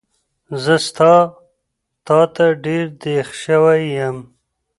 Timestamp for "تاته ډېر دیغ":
2.05-3.27